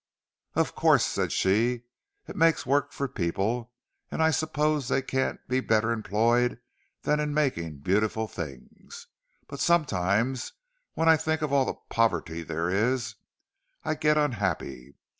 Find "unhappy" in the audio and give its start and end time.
14.17-14.95